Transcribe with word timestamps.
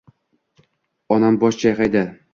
Onam 1.17 1.39
bosh 1.45 1.63
chayqadi. 1.65 2.05